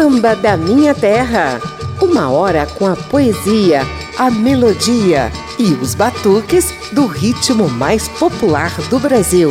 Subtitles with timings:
[0.00, 1.60] Samba da Minha Terra.
[2.00, 3.82] Uma hora com a poesia,
[4.16, 9.50] a melodia e os batuques do ritmo mais popular do Brasil.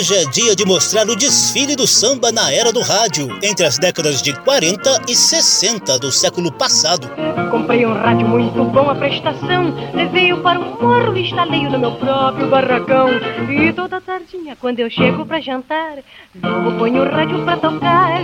[0.00, 3.78] Hoje é dia de mostrar o desfile do samba na era do rádio, entre as
[3.78, 7.06] décadas de 40 e 60 do século passado.
[7.50, 11.92] Comprei um rádio muito bom a prestação, levei-o para o morro e instalei-o no meu
[11.96, 13.10] próprio barracão.
[13.50, 15.98] E toda tardinha, quando eu chego para jantar,
[16.42, 18.22] logo ponho o rádio para tocar.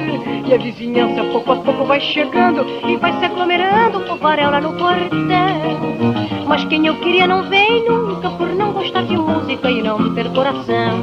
[0.48, 4.62] E a vizinhança pouco a pouco vai chegando e vai se aglomerando com varel lá
[4.62, 6.15] no portão.
[6.46, 10.30] Mas quem eu queria não vem nunca por não gostar de música e não ter
[10.32, 11.00] coração.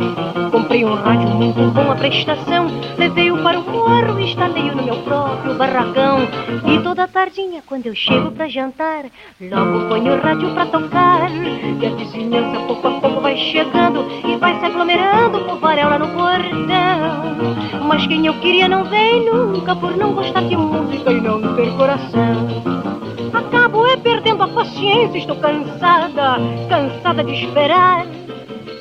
[0.52, 4.96] Comprei um rádio muito bom a prestação, levei-o para o morro e instalei-o no meu
[5.04, 6.20] próprio barracão.
[6.66, 9.06] E toda tardinha, quando eu chego para jantar,
[9.42, 11.30] logo ponho o rádio para tocar.
[11.30, 16.00] E a vizinhança pouco a pouco vai chegando e vai se aglomerando com varel lá
[16.00, 17.88] no portão.
[17.88, 21.70] Mas quem eu queria não vem nunca por não gostar de música e não ter
[21.76, 22.94] coração.
[23.34, 26.38] Acabo é perdendo a paciência, estou cansada,
[26.70, 28.06] cansada de esperar.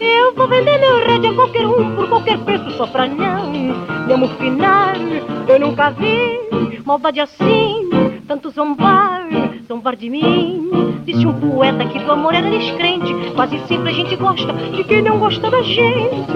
[0.00, 4.12] Eu vou vender meu rádio a qualquer um por qualquer preço só pra não me
[4.12, 4.96] amofinar.
[5.48, 7.88] Eu nunca vi maldade assim,
[8.26, 9.28] tanto zombar,
[9.68, 10.70] zombar de mim.
[11.04, 15.02] Disse um poeta que do amor era descrente, quase sempre a gente gosta de quem
[15.02, 16.32] não gosta da gente.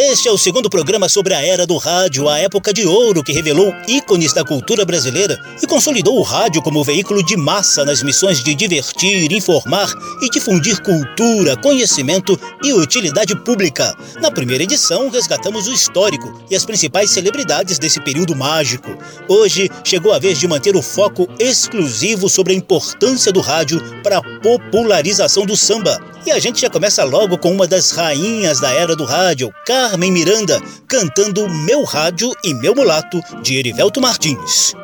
[0.00, 3.32] Este é o segundo programa sobre a era do rádio, a época de ouro que
[3.32, 8.40] revelou ícones da cultura brasileira e consolidou o rádio como veículo de massa nas missões
[8.40, 13.92] de divertir, informar e difundir cultura, conhecimento e utilidade pública.
[14.22, 18.96] Na primeira edição, resgatamos o histórico e as principais celebridades desse período mágico.
[19.28, 24.18] Hoje, chegou a vez de manter o foco exclusivo sobre a importância do rádio para
[24.18, 25.98] a popularização do samba.
[26.26, 29.50] E a gente já começa logo com uma das rainhas da era do rádio,
[29.90, 34.74] Carmen Miranda, cantando Meu Rádio e Meu Mulato, de Erivelto Martins.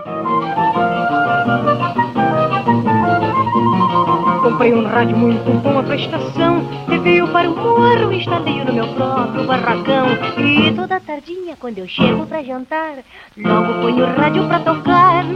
[4.42, 8.88] Comprei um rádio muito bom a prestação, levei-o para o morro e instalei-o no meu
[8.94, 10.06] próprio barracão.
[10.38, 13.04] E toda tardinha, quando eu chego pra jantar,
[13.36, 15.26] logo ponho o rádio pra tocar.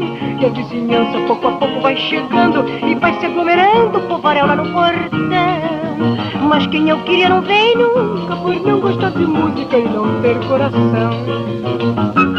[0.41, 5.88] E a vizinhança pouco a pouco vai chegando e vai se aglomerando, lá no portão.
[6.49, 10.39] Mas quem eu queria não vem nunca, por não gostar de música e não ter
[10.49, 12.38] coração.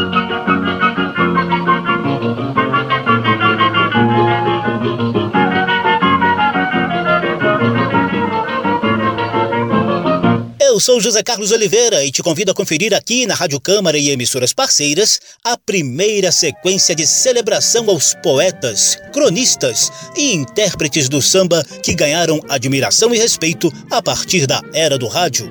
[10.80, 14.08] Eu sou José Carlos Oliveira e te convido a conferir aqui na Rádio Câmara e
[14.08, 21.94] emissoras parceiras a primeira sequência de celebração aos poetas, cronistas e intérpretes do samba que
[21.94, 25.50] ganharam admiração e respeito a partir da era do rádio.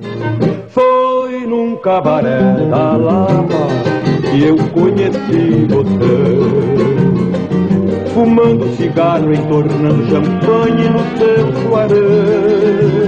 [0.72, 3.68] Foi num cabaré da Lapa
[4.32, 6.40] que eu conheci você.
[8.16, 12.99] Fumando cigarro, entornando champanhe no seu soaré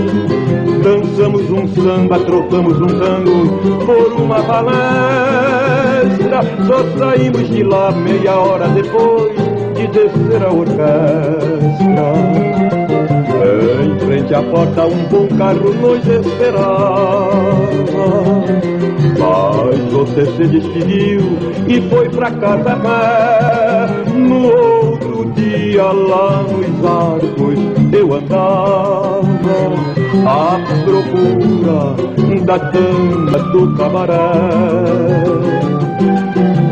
[1.11, 3.49] Dançamos um samba, trocamos um tango
[3.85, 4.79] por uma palestra.
[6.65, 9.35] Só saímos de lá meia hora depois
[9.75, 12.13] de descer a orquestra.
[13.83, 16.71] Em frente à porta um bom carro nos esperava.
[19.19, 23.89] Mas você se despediu e foi pra casa pé.
[24.15, 29.35] No outro dia lá nos arcos eu andava
[30.25, 31.95] à procura
[32.45, 34.31] da dama do cabaré.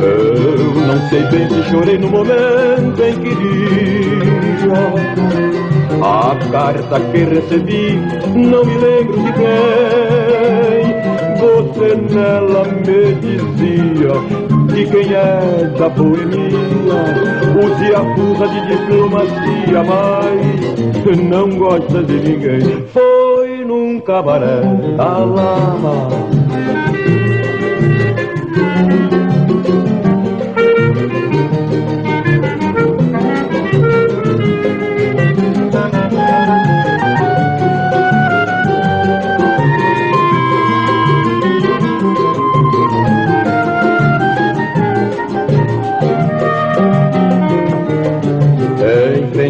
[0.01, 4.29] Eu não sei bem se chorei no momento em que lia
[6.01, 7.99] a carta que recebi,
[8.33, 10.99] não me lembro de quem.
[11.39, 16.99] Você nela me dizia que quem é da boemia
[17.59, 22.85] use a fusa de diplomacia, mas não gosta de ninguém.
[22.87, 24.61] Foi num cabaré
[24.95, 26.07] da lama.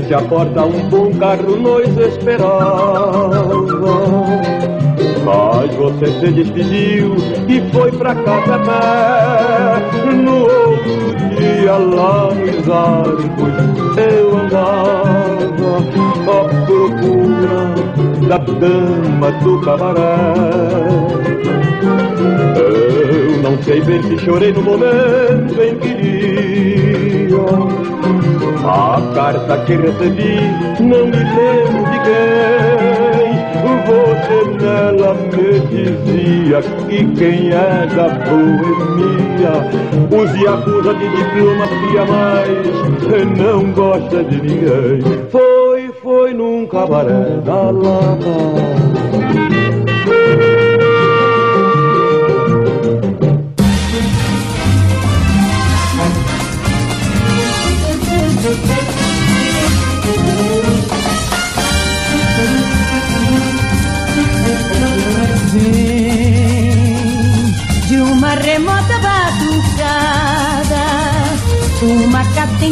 [0.10, 3.30] Frente à porta um bom carro nos esperava.
[5.24, 7.16] Mas você se despediu
[7.48, 10.14] e foi pra casa a pé.
[10.14, 13.54] No outro dia lá nos arcos
[13.98, 15.78] eu andava
[16.28, 17.76] à procura
[18.28, 20.16] da dama do cabaré.
[22.56, 27.79] Eu não sei bem se chorei no momento em que lia
[28.66, 30.38] a carta que recebi,
[30.80, 33.00] não me lembro de quem.
[33.90, 39.54] Você nela me dizia que quem é da boemia
[40.12, 45.02] use acusa de diplomacia, mas não gosta de ninguém.
[45.32, 48.99] Foi, foi num cabaré da Lapa.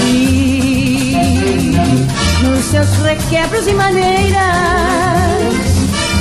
[0.07, 1.17] E
[2.43, 4.39] nos seus requebros e maneiras,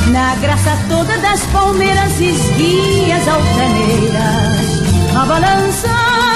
[0.08, 4.82] na graça toda das palmeiras esguias altaneiras,
[5.16, 6.30] a balançar.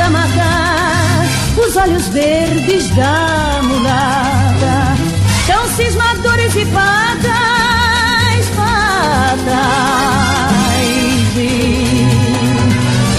[0.00, 0.69] da maca,
[1.70, 4.96] os olhos verdes da mulata,
[5.46, 9.70] são cismadores e patas, patas.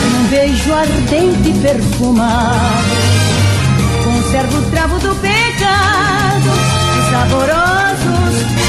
[0.04, 2.98] Um beijo ardente e perfumado,
[4.04, 6.52] conserva o travo do pecado,
[7.10, 8.61] saborosos,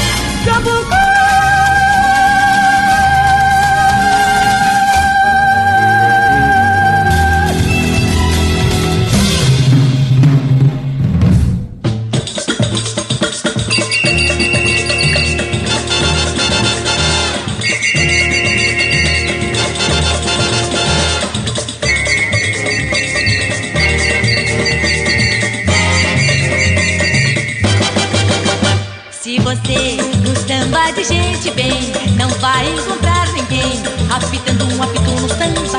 [30.95, 31.79] de gente bem,
[32.17, 33.81] não vai encontrar ninguém
[34.13, 35.77] apitando um apito no samba.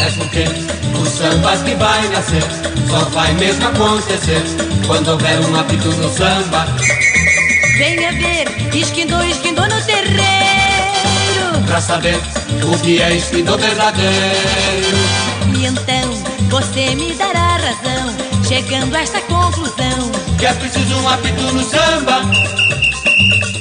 [0.00, 0.44] É porque
[0.98, 2.42] o samba que vai nascer
[2.90, 4.42] só vai mesmo acontecer
[4.86, 6.66] quando houver um apito no samba.
[7.78, 10.18] Venha ver, esquindou, esquindou no terreiro.
[11.66, 12.18] Pra saber
[12.62, 14.98] o que é esquindou verdadeiro.
[15.56, 16.10] E então
[16.50, 17.47] você me dará
[18.48, 20.10] chegando a esta conclusão.
[20.38, 22.22] Que é preciso um apito no samba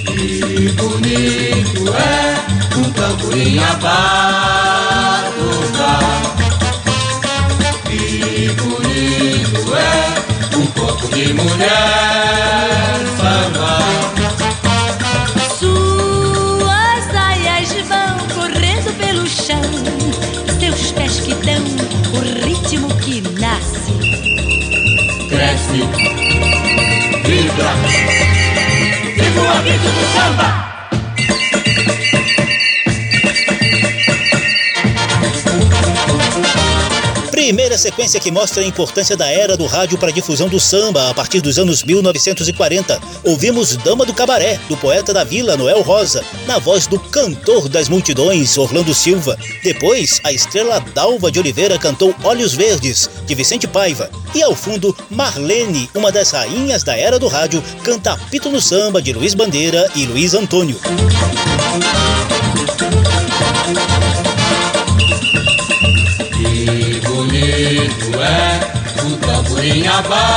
[0.05, 2.37] que bonito é
[2.77, 5.27] um tamborim a batucar.
[7.85, 12.86] Que bonito é um corpo de mulher
[29.67, 30.76] o amigo do samba.
[37.47, 41.09] Primeira sequência que mostra a importância da era do rádio para a difusão do samba
[41.09, 42.99] a partir dos anos 1940.
[43.23, 47.87] Ouvimos Dama do Cabaré, do poeta da Vila Noel Rosa, na voz do cantor das
[47.87, 49.37] multidões, Orlando Silva.
[49.63, 54.09] Depois, a estrela Dalva de Oliveira cantou Olhos Verdes, de Vicente Paiva.
[54.35, 59.01] E ao fundo, Marlene, uma das rainhas da era do rádio, canta Pito no Samba,
[59.01, 60.77] de Luiz Bandeira e Luiz Antônio.
[68.27, 68.59] É
[69.05, 70.27] o tamborim a batucar.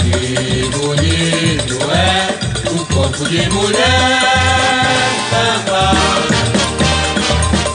[0.00, 2.28] Que bonito é
[2.70, 4.22] o corpo de mulher
[5.30, 5.96] cantar.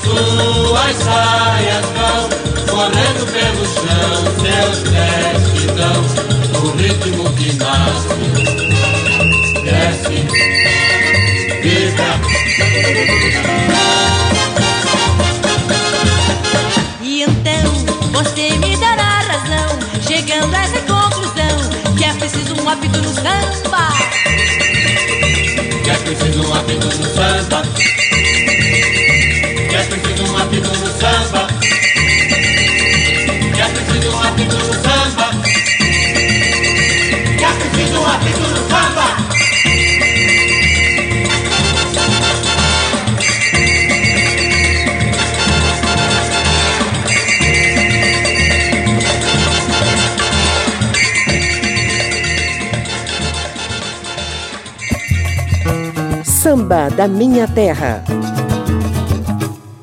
[0.03, 2.29] Suas saias vão
[2.69, 6.21] correndo pelo chão, seus pés que dão
[6.81, 8.40] ritmo que nasce.
[22.91, 23.89] Apito no samba.
[25.83, 28.00] Que é preciso um apito no samba.
[56.71, 58.01] Samba da Minha Terra.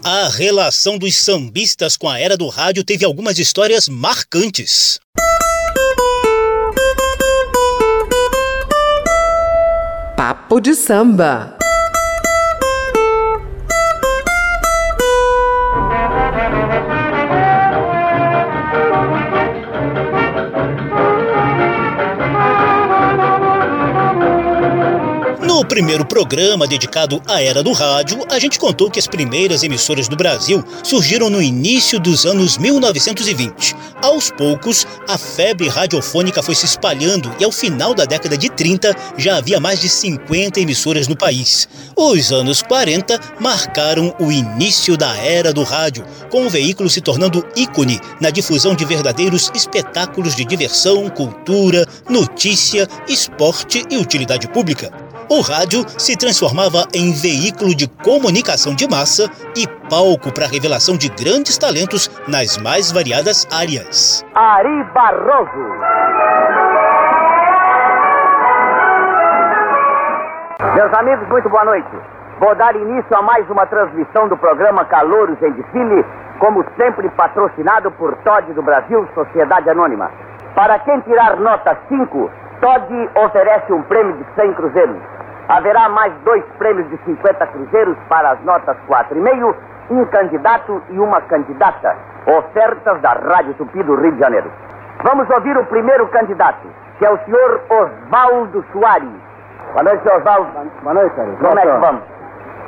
[0.02, 4.98] A relação dos sambistas com a era do rádio teve algumas histórias marcantes.
[10.16, 11.57] Papo de samba.
[25.78, 30.16] Primeiro programa dedicado à era do rádio, a gente contou que as primeiras emissoras do
[30.16, 33.76] Brasil surgiram no início dos anos 1920.
[34.02, 38.92] Aos poucos, a febre radiofônica foi se espalhando e ao final da década de 30
[39.16, 41.68] já havia mais de 50 emissoras no país.
[41.94, 47.46] Os anos 40 marcaram o início da era do rádio, com o veículo se tornando
[47.54, 55.42] ícone na difusão de verdadeiros espetáculos de diversão, cultura, notícia, esporte e utilidade pública o
[55.42, 61.08] rádio se transformava em veículo de comunicação de massa e palco para a revelação de
[61.10, 64.24] grandes talentos nas mais variadas áreas.
[64.34, 65.68] Ari Barroso.
[70.74, 71.88] Meus amigos, muito boa noite.
[72.40, 76.04] Vou dar início a mais uma transmissão do programa Calouros em Desfile,
[76.38, 80.10] como sempre patrocinado por Todd do Brasil, Sociedade Anônima.
[80.54, 82.30] Para quem tirar nota 5,
[82.60, 85.17] Todd oferece um prêmio de 100 cruzeiros.
[85.48, 89.54] Haverá mais dois prêmios de 50 cruzeiros para as notas 4,5,
[89.90, 91.96] um candidato e uma candidata.
[92.26, 94.50] Ofertas da Rádio Tupi do Rio de Janeiro.
[95.02, 99.08] Vamos ouvir o primeiro candidato, que é o senhor Osvaldo Soares.
[99.72, 100.48] Boa noite, senhor Osvaldo.
[100.82, 101.38] Boa noite, senhor.
[101.38, 102.02] Como é que vamos?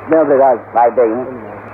[0.07, 0.59] Bem, obrigado.
[0.73, 1.25] Vai bem, né?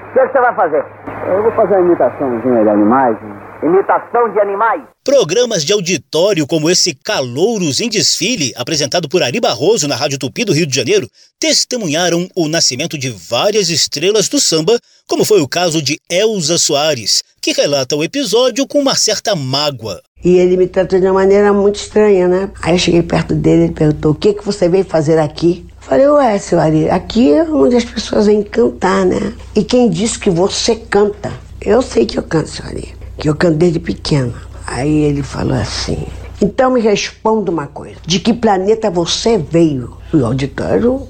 [0.09, 0.85] O que você vai fazer?
[1.27, 3.17] Eu vou fazer uma imitaçãozinha de animais.
[3.63, 4.83] Imitação de animais.
[5.03, 10.45] Programas de auditório como esse Calouros em Desfile, apresentado por Ari Barroso na Rádio Tupi
[10.45, 11.09] do Rio de Janeiro,
[11.39, 17.23] testemunharam o nascimento de várias estrelas do samba, como foi o caso de Elza Soares,
[17.41, 20.01] que relata o episódio com uma certa mágoa.
[20.23, 22.51] E ele me tratou de uma maneira muito estranha, né?
[22.61, 25.65] Aí eu cheguei perto dele e perguntou: O que, que você veio fazer aqui?
[25.79, 29.33] Falei, ué, seu Ari, aqui é onde as pessoas vêm cantar, né?
[29.55, 31.31] E quem disse que você canta?
[31.61, 34.33] Eu sei que eu canto, seu Ari que eu canto desde pequena.
[34.65, 36.05] Aí ele falou assim:
[36.41, 39.97] então me responda uma coisa: de que planeta você veio?
[40.13, 41.07] O auditório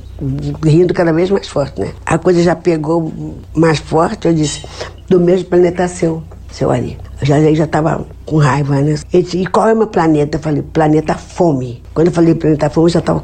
[0.63, 1.91] rindo cada vez mais forte, né?
[2.05, 3.11] A coisa já pegou
[3.53, 4.63] mais forte, eu disse:
[5.09, 6.97] do mesmo planeta seu, seu Ari.
[7.19, 8.95] Eu já, já estava com raiva, né?
[9.11, 10.37] Ele disse: e qual é o meu planeta?
[10.37, 11.83] Eu falei: planeta fome.
[11.93, 13.23] Quando eu falei planeta fome, eu já estava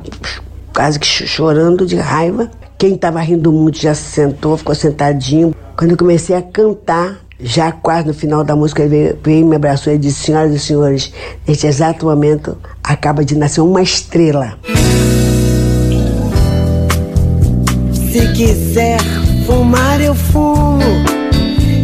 [0.73, 2.51] quase que chorando de raiva.
[2.77, 5.55] Quem estava rindo muito já se sentou, ficou sentadinho.
[5.77, 9.55] Quando eu comecei a cantar, já quase no final da música, ele veio, veio me
[9.55, 11.13] abraçou e disse: Senhoras e senhores,
[11.47, 14.57] neste exato momento acaba de nascer uma estrela.
[18.11, 18.99] Se quiser
[19.45, 20.79] fumar, eu fumo.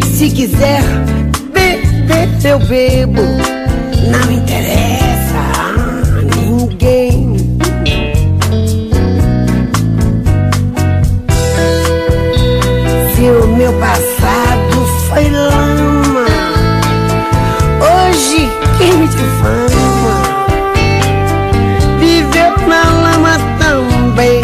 [0.05, 0.81] Se quiser
[1.53, 3.21] beber, eu bebo.
[4.11, 7.35] Não interessa a ninguém.
[13.15, 14.58] Se o meu passado
[15.09, 16.25] foi lama.
[17.81, 20.21] Hoje quem me difama
[21.99, 24.41] viveu na lama também.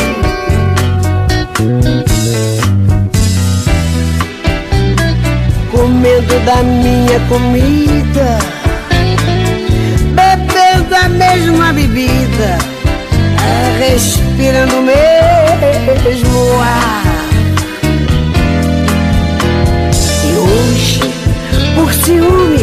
[5.72, 8.40] Comendo da minha comida,
[10.16, 12.58] bebendo a mesma bebida,
[13.80, 17.15] respirando o mesmo ar.
[21.86, 22.58] Por ciúme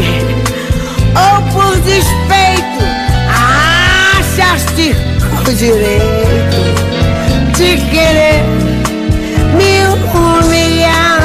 [1.14, 2.82] ou por despeito,
[4.18, 4.96] achaste
[5.46, 6.60] o direito
[7.56, 8.42] de querer
[9.54, 11.22] me humilhar.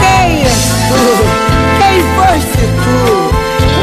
[0.00, 1.02] Quem és tu?
[1.78, 2.98] Quem foste tu?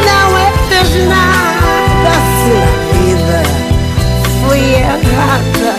[0.08, 3.40] Não és nada se na vida
[4.42, 5.74] fui errada.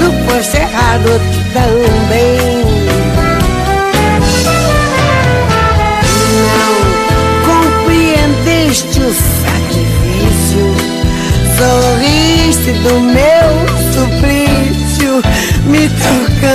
[0.00, 1.12] Tu foste errado
[1.54, 2.85] também.
[8.84, 10.66] O sacrifício,
[11.56, 13.48] sorriste do meu
[13.92, 15.22] suplício,
[15.64, 16.46] me trocando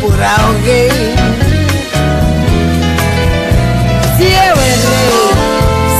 [0.00, 0.88] por alguém.
[4.16, 5.28] Se eu errei,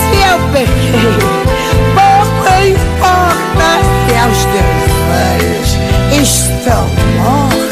[0.00, 1.18] se eu pequei,
[1.94, 3.68] pouco importa
[4.06, 4.92] que aos teus
[5.36, 5.70] olhos
[6.22, 6.84] estou
[7.18, 7.67] morta.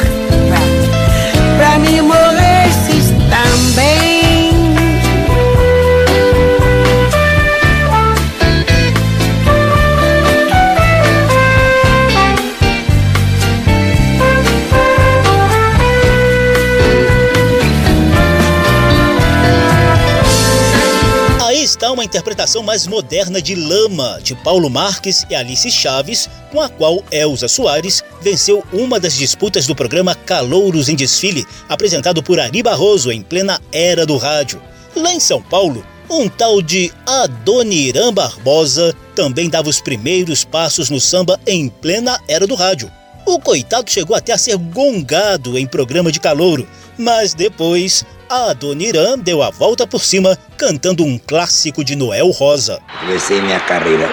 [22.06, 27.48] Interpretação mais moderna de Lama, de Paulo Marques e Alice Chaves, com a qual Elza
[27.48, 33.20] Soares venceu uma das disputas do programa Calouros em Desfile, apresentado por Ari Barroso em
[33.20, 34.62] plena era do rádio.
[34.94, 41.00] Lá em São Paulo, um tal de Adoniran Barbosa também dava os primeiros passos no
[41.00, 42.90] samba em plena era do rádio.
[43.26, 49.40] O coitado chegou até a ser gongado em programa de calouro, mas depois Adoniran deu
[49.40, 52.80] a volta por cima cantando um clássico de Noel Rosa.
[53.00, 54.08] Comecei minha carreira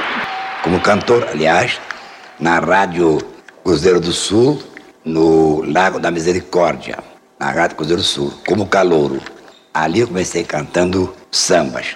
[0.64, 1.80] como cantor, aliás,
[2.40, 3.18] na Rádio
[3.64, 4.62] Cruzeiro do Sul,
[5.04, 7.00] no Lago da Misericórdia,
[7.40, 9.20] na Rádio Cruzeiro do Sul, como calouro.
[9.74, 11.96] Ali eu comecei cantando sambas.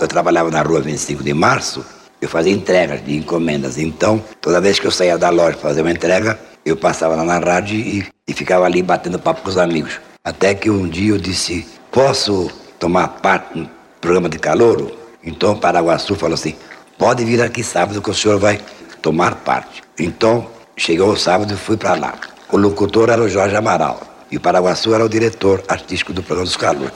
[0.00, 1.84] Eu trabalhava na rua 25 de março,
[2.20, 3.76] eu fazia entregas de encomendas.
[3.76, 7.24] Então, toda vez que eu saía da loja para fazer uma entrega, eu passava lá
[7.24, 10.00] na rádio e, e ficava ali batendo papo com os amigos.
[10.28, 14.94] Até que um dia eu disse: Posso tomar parte no programa de calouro?
[15.24, 16.54] Então o Paraguaçu falou assim:
[16.98, 18.60] Pode vir aqui sábado que o senhor vai
[19.00, 19.82] tomar parte.
[19.98, 22.14] Então, chegou o sábado e fui para lá.
[22.52, 26.44] O locutor era o Jorge Amaral e o Paraguaçu era o diretor artístico do programa
[26.44, 26.92] dos calouros.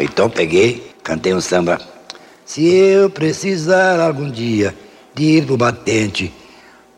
[0.00, 1.78] Então peguei, cantei um samba.
[2.46, 4.74] Se eu precisar algum dia
[5.14, 6.32] de ir pro batente,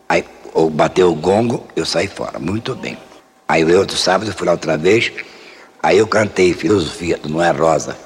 [0.07, 0.23] aí
[0.71, 2.39] bateu o gongo, eu saí fora.
[2.39, 2.97] Muito bem.
[3.49, 5.11] Aí o outro sábado fui lá outra vez,
[5.81, 7.97] aí eu cantei filosofia do Noé Rosa.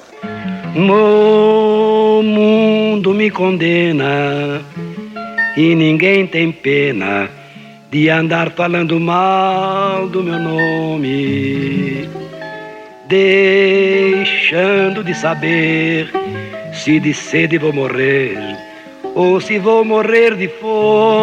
[0.74, 4.62] O mundo me condena
[5.56, 7.28] e ninguém tem pena
[7.90, 12.08] de andar falando mal do meu nome
[13.12, 16.10] deixando de saber
[16.72, 18.38] se de sede vou morrer
[19.14, 21.20] ou se vou morrer de fome.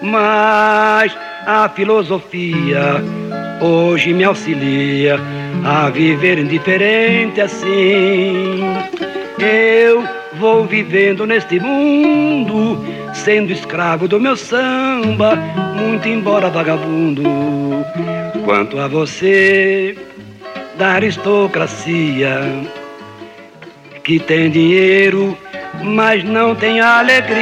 [0.00, 1.12] Mas
[1.44, 3.02] a filosofia
[3.60, 5.18] hoje me auxilia
[5.64, 8.60] a viver indiferente assim.
[9.38, 10.04] Eu
[10.38, 15.36] vou vivendo neste mundo, sendo escravo do meu samba,
[15.76, 17.24] muito embora vagabundo
[18.46, 19.96] Quanto a você,
[20.78, 22.40] da aristocracia,
[24.04, 25.36] que tem dinheiro,
[25.82, 27.36] mas não tem alegria.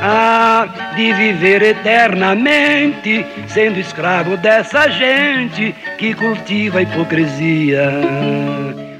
[0.00, 7.90] Ah, de viver eternamente, sendo escravo dessa gente que cultiva a hipocrisia.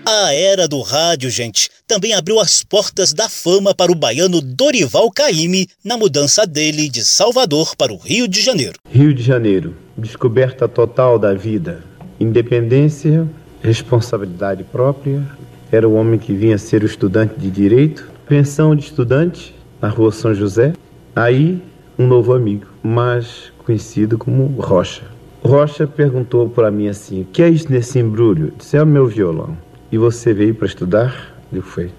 [0.05, 5.09] A era do rádio, gente, também abriu as portas da fama para o baiano Dorival
[5.13, 8.75] Caymmi na mudança dele de Salvador para o Rio de Janeiro.
[8.91, 11.85] Rio de Janeiro, descoberta total da vida,
[12.19, 13.29] independência,
[13.63, 15.23] responsabilidade própria.
[15.71, 20.11] Era o homem que vinha ser o estudante de direito, pensão de estudante na rua
[20.11, 20.73] São José.
[21.15, 21.63] Aí,
[21.99, 25.03] um novo amigo, mais conhecido como Rocha.
[25.43, 28.53] Rocha perguntou para mim assim: o que é isso nesse embrulho?
[28.57, 29.57] Disse: é o meu violão.
[29.91, 31.35] E você veio para estudar?
[31.53, 31.91] Eu fui.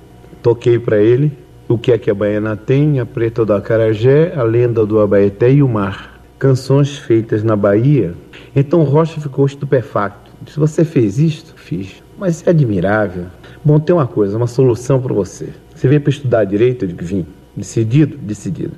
[0.41, 1.31] Toquei para ele
[1.67, 5.51] o que é que a baiana tem, a preta do acarajé, a lenda do abaeté
[5.51, 6.19] e o mar.
[6.37, 8.13] Canções feitas na Bahia.
[8.55, 10.31] Então Rocha ficou estupefacto.
[10.41, 11.53] Disse, você fez isto?
[11.55, 12.01] Fiz.
[12.17, 13.25] Mas é admirável.
[13.63, 15.49] Bom, tem uma coisa, uma solução para você.
[15.75, 16.85] Você veio para estudar direito?
[16.85, 17.25] Eu digo, vim.
[17.55, 18.17] Decidido?
[18.17, 18.73] Decidido.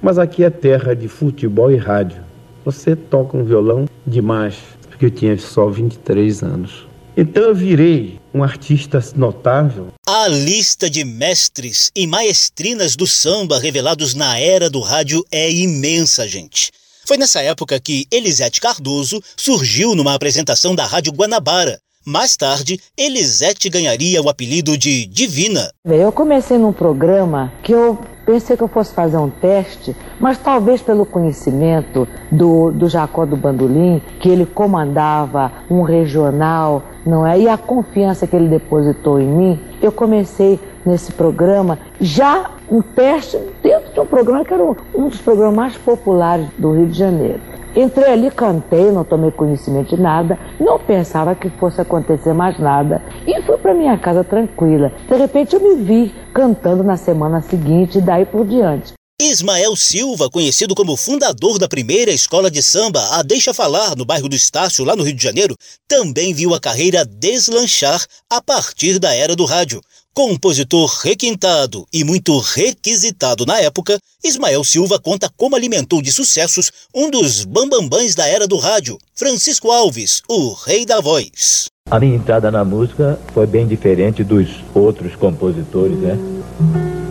[0.00, 2.22] Mas aqui é terra de futebol e rádio.
[2.64, 4.56] Você toca um violão demais,
[4.88, 6.86] porque eu tinha só 23 anos.
[7.16, 9.88] Então eu virei um artista notável.
[10.06, 16.26] A lista de mestres e maestrinas do samba revelados na era do rádio é imensa,
[16.26, 16.72] gente.
[17.06, 21.78] Foi nessa época que Elisete Cardoso surgiu numa apresentação da Rádio Guanabara.
[22.06, 25.70] Mais tarde, Elisete ganharia o apelido de Divina.
[25.86, 30.80] Eu comecei num programa que eu Pensei que eu fosse fazer um teste, mas talvez
[30.80, 37.38] pelo conhecimento do, do Jacó do Bandolim, que ele comandava um regional, não é?
[37.38, 43.38] E a confiança que ele depositou em mim, eu comecei nesse programa já um teste
[43.62, 47.40] dentro de um programa que era um dos programas mais populares do Rio de Janeiro.
[47.76, 53.02] Entrei ali, cantei, não tomei conhecimento de nada, não pensava que fosse acontecer mais nada
[53.26, 54.92] e fui para minha casa tranquila.
[55.08, 58.92] De repente eu me vi cantando na semana seguinte e daí por diante.
[59.20, 64.28] Ismael Silva, conhecido como fundador da primeira escola de samba, a Deixa Falar, no bairro
[64.28, 65.56] do Estácio, lá no Rio de Janeiro,
[65.88, 69.80] também viu a carreira deslanchar a partir da era do rádio.
[70.16, 77.10] Compositor requintado e muito requisitado na época, Ismael Silva conta como alimentou de sucessos um
[77.10, 81.66] dos bambambãs da era do rádio, Francisco Alves, o rei da voz.
[81.90, 86.16] A minha entrada na música foi bem diferente dos outros compositores, né?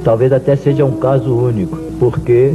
[0.06, 2.54] Talvez até seja um caso único, porque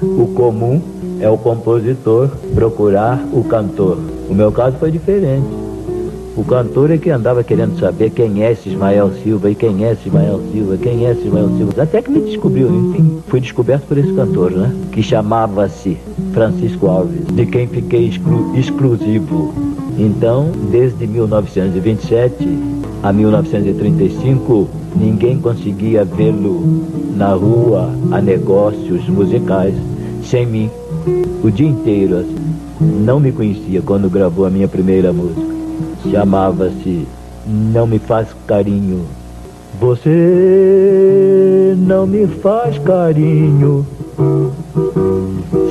[0.00, 0.80] o comum
[1.20, 3.98] é o compositor procurar o cantor.
[4.30, 5.67] O meu caso foi diferente
[6.38, 9.90] O cantor é que andava querendo saber quem é esse Ismael Silva e quem é
[9.90, 11.82] esse Ismael Silva, quem é esse Ismael Silva.
[11.82, 14.72] Até que me descobriu, enfim, fui descoberto por esse cantor, né?
[14.92, 15.98] Que chamava-se
[16.32, 19.52] Francisco Alves, de quem fiquei exclu exclusivo.
[19.98, 22.48] Então, desde 1927
[23.02, 26.84] a 1935, ninguém conseguia vê-lo
[27.16, 29.74] na rua a negócios musicais
[30.22, 30.70] sem mim.
[31.42, 32.36] O dia inteiro, assim.
[32.80, 35.57] Não me conhecia quando gravou a minha primeira música.
[36.10, 37.06] Chamava-se
[37.46, 39.06] Não Me Faz Carinho.
[39.80, 43.86] Você não me faz carinho.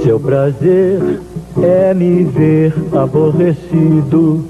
[0.03, 1.19] Seu prazer
[1.61, 4.45] é me ver aborrecido.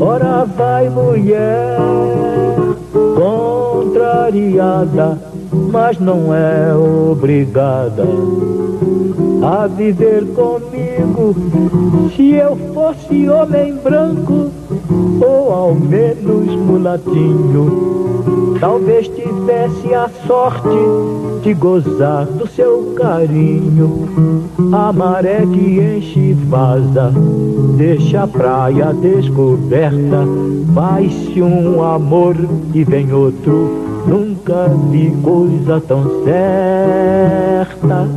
[0.00, 1.78] Ora vai, mulher,
[3.14, 5.18] contrariada,
[5.70, 8.04] mas não é obrigada
[9.42, 11.34] a viver comigo.
[12.16, 14.50] Se eu fosse homem branco,
[15.20, 20.68] ou ao menos mulatinho, talvez tivesse a sorte
[21.42, 24.08] de gozar do seu carinho.
[24.72, 27.12] A maré que enche vaza,
[27.76, 30.24] deixa a praia descoberta.
[30.66, 32.36] Vai-se um amor
[32.74, 33.86] e vem outro.
[34.06, 38.08] Nunca vi coisa tão certa.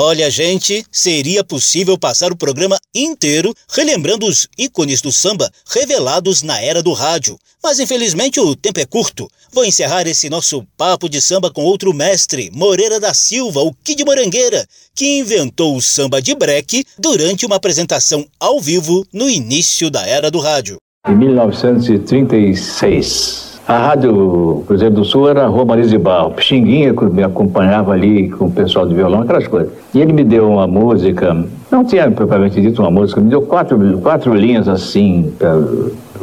[0.00, 6.60] Olha, gente, seria possível passar o programa inteiro relembrando os ícones do samba revelados na
[6.60, 7.36] era do rádio.
[7.60, 9.28] Mas infelizmente o tempo é curto.
[9.52, 14.04] Vou encerrar esse nosso papo de samba com outro mestre, Moreira da Silva, o Kid
[14.04, 20.06] Morangueira, que inventou o samba de breque durante uma apresentação ao vivo no início da
[20.06, 20.76] era do rádio.
[21.08, 26.30] Em 1936, a Rádio Cruzeiro do Sul era Rua Marisa de Barro.
[26.30, 29.70] Pixinguinha me acompanhava ali com o pessoal de violão, aquelas coisas.
[29.92, 31.36] E ele me deu uma música,
[31.70, 35.34] não tinha propriamente dito uma música, me deu quatro, quatro linhas assim,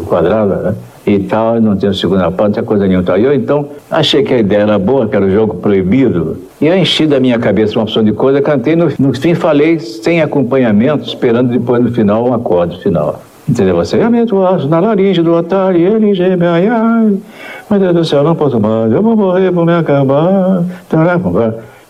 [0.07, 0.75] quadrada, né?
[1.05, 3.15] E tal, não tinha segunda parte, não tinha coisa nenhuma.
[3.15, 6.37] E eu então achei que a ideia era boa, que era o jogo proibido.
[6.59, 9.79] E eu enchi da minha cabeça uma opção de coisa, cantei, no, no fim falei
[9.79, 13.21] sem acompanhamento, esperando depois no final um acorde final.
[13.47, 13.75] Entendeu?
[13.75, 14.07] Você é
[14.47, 17.17] acho na laringe do otário, ele geme, ai, ai.
[17.69, 20.63] Meu Deus do céu, não posso mais, eu vou morrer, vou me acabar.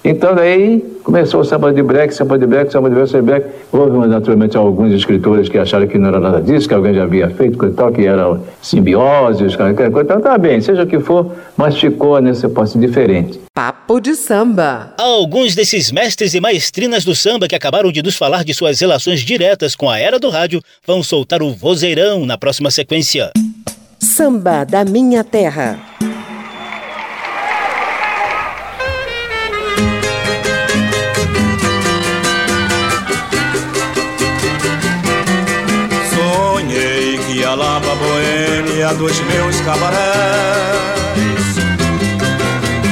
[0.08, 3.26] Então daí começou o samba de break, samba de break, samba de break, samba de
[3.26, 3.48] break.
[3.72, 7.28] Houve naturalmente alguns escritores que acharam que não era nada disso, que alguém já havia
[7.32, 10.02] feito, coisa tal, que era simbiose, coisa.
[10.02, 13.40] Então tá bem, seja o que for, mas ficou nesse posse diferente.
[13.52, 14.94] Papo de samba.
[15.00, 19.22] Alguns desses mestres e maestrinas do samba que acabaram de nos falar de suas relações
[19.22, 23.32] diretas com a era do rádio vão soltar o vozeirão na próxima sequência.
[24.00, 25.80] Samba da Minha Terra.
[38.86, 39.96] Boêmia dos meus cabarés.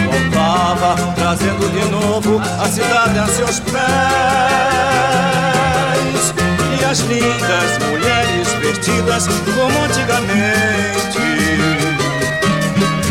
[0.10, 3.84] Voltava trazendo de novo a cidade a seus pés.
[6.80, 11.20] E as lindas mulheres vestidas como antigamente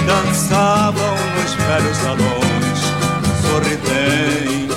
[0.06, 2.80] dançavam nos velhos salões
[3.42, 4.72] sorridentes.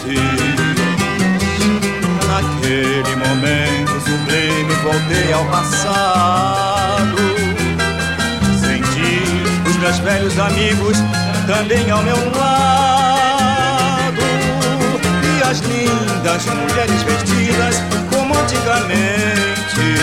[2.27, 6.34] Naquele momento sublime voltei ao passado,
[10.35, 10.97] meus amigos
[11.47, 14.21] também ao meu lado.
[15.23, 17.81] E as lindas mulheres vestidas
[18.13, 19.95] como antigamente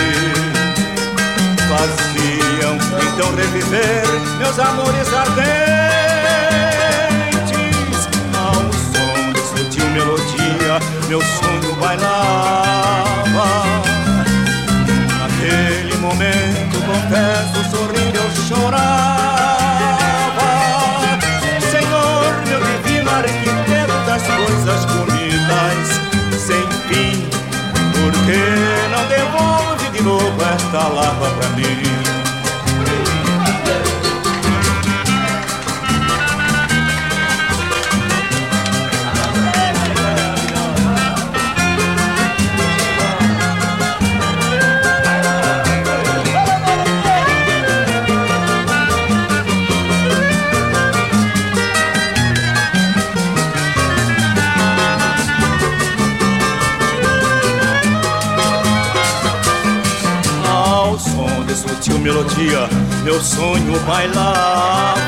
[1.69, 2.77] faziam
[3.13, 4.03] então reviver
[4.39, 5.53] meus amores ardentes.
[8.35, 13.63] Ao som de sutil melodia meu sonho bailava.
[15.19, 19.22] Naquele momento confesso sorrindo eu chorava
[30.73, 32.22] esta lava pra mim?
[62.43, 62.67] Melodia,
[63.03, 65.03] meu sonho bailava.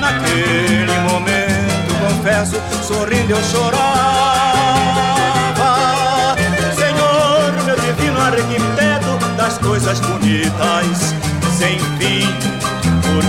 [0.00, 3.80] Naquele momento, confesso, sorrindo eu chorava.
[6.74, 11.14] Senhor, meu divino arquiteto das coisas bonitas,
[11.58, 12.26] sem fim.
[13.02, 13.24] Por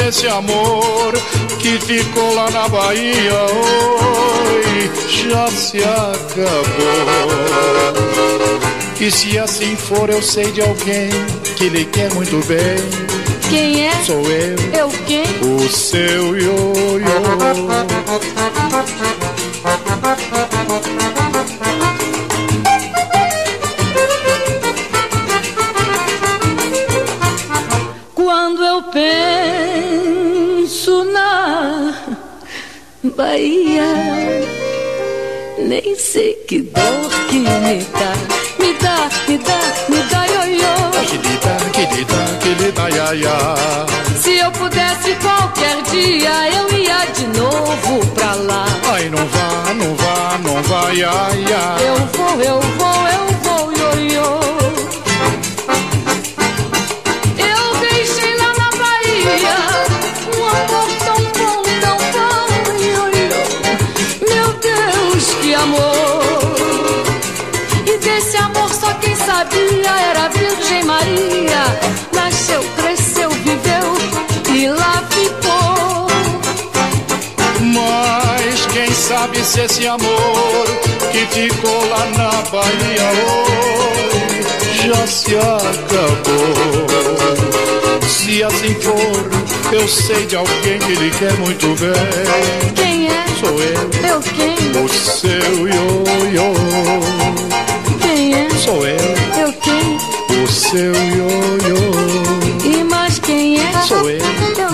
[0.00, 1.12] esse amor
[1.58, 7.06] que ficou lá na Bahia oi, já se acabou.
[9.00, 11.10] E se assim for, eu sei de alguém
[11.56, 12.76] que lhe quer muito bem.
[13.50, 13.92] Quem é?
[14.04, 15.24] Sou eu, Eu quem?
[15.42, 17.00] o seu ioiô.
[36.12, 37.46] Sei que dor que me
[37.98, 38.12] dá,
[38.60, 40.74] me dá, me dá, me dá ioiô.
[41.04, 43.36] Que lhe dá, que lhe dá, que lhe dá, ia, ia.
[44.22, 48.66] Se eu pudesse qualquer dia, eu ia de novo pra lá.
[48.92, 51.10] Ai, não vá, não vá, não vá, ia,
[51.48, 51.64] ia.
[51.84, 52.55] Eu vou, eu
[70.66, 71.78] Virgem Maria.
[72.12, 73.94] Nasceu, cresceu, viveu
[74.52, 76.06] e lá ficou.
[77.60, 80.66] Mas quem sabe se esse amor
[81.12, 86.86] que ficou lá na Bahia hoje já se acabou.
[88.08, 92.72] Se assim for, eu sei de alguém que lhe quer muito bem.
[92.74, 93.24] Quem é?
[93.38, 94.56] Sou eu, Eu quem?
[94.82, 96.52] o seu ioiô.
[98.02, 98.48] Quem é?
[98.64, 99.05] Sou eu,
[100.76, 101.78] seu ioiô.
[102.62, 103.72] E mais quem é?
[103.82, 104.20] Sou eu.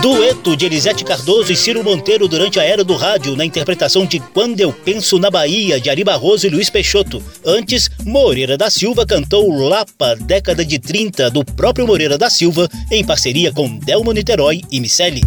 [0.01, 4.19] Dueto de Elisete Cardoso e Ciro Monteiro durante a era do rádio, na interpretação de
[4.19, 7.23] Quando Eu Penso na Bahia, de Ari Barroso e Luiz Peixoto.
[7.47, 13.05] Antes, Moreira da Silva cantou Lapa, década de 30, do próprio Moreira da Silva, em
[13.05, 15.23] parceria com Delmo Niterói e Miceli.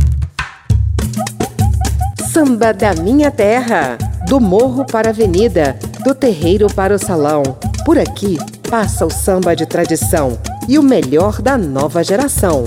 [2.34, 7.44] Samba da minha terra, do morro para a avenida, do terreiro para o salão.
[7.86, 8.38] Por aqui
[8.70, 12.66] passa o samba de tradição e o melhor da nova geração.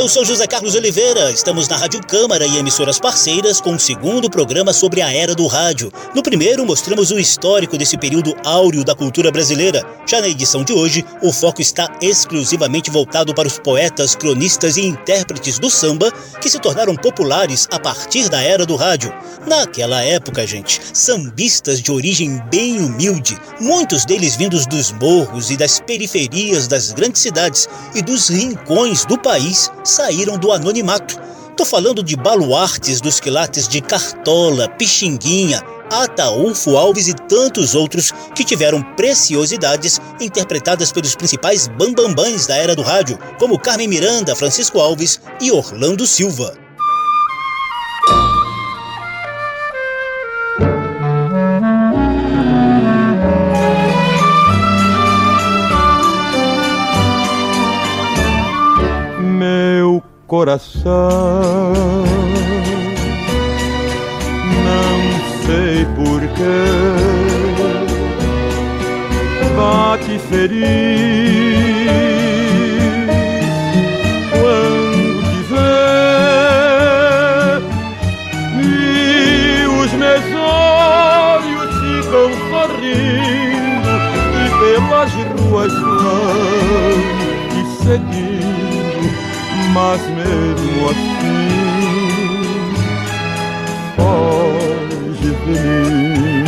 [0.00, 4.30] Eu sou José Carlos Oliveira, estamos na Rádio Câmara e emissoras parceiras com o segundo
[4.30, 5.92] programa sobre a era do rádio.
[6.14, 9.86] No primeiro, mostramos o histórico desse período áureo da cultura brasileira.
[10.06, 14.86] Já na edição de hoje, o foco está exclusivamente voltado para os poetas, cronistas e
[14.86, 16.10] intérpretes do samba
[16.40, 19.12] que se tornaram populares a partir da era do rádio.
[19.46, 25.78] Naquela época, gente, sambistas de origem bem humilde, muitos deles vindos dos morros e das
[25.78, 31.20] periferias das grandes cidades e dos rincões do país, saíram do anonimato.
[31.56, 38.44] Tô falando de baluartes dos quilates de Cartola, Pixinguinha, Ataúfo Alves e tantos outros que
[38.44, 45.20] tiveram preciosidades interpretadas pelos principais bambambãs da era do rádio, como Carmen Miranda, Francisco Alves
[45.40, 46.69] e Orlando Silva.
[60.40, 61.70] Coração.
[64.64, 65.00] Não
[65.44, 66.60] sei porquê
[69.54, 71.49] bate feliz
[89.72, 91.60] mas mesmo assim
[93.96, 96.44] foge de mim.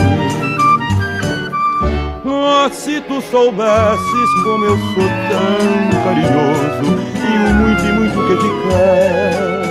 [2.27, 8.35] Ah, se tu soubesses como eu sou tão carinhoso e o muito e muito que
[8.37, 9.63] te quero.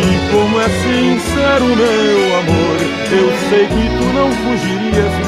[0.00, 2.76] E como é sincero meu amor,
[3.10, 5.27] eu sei que tu não fugirias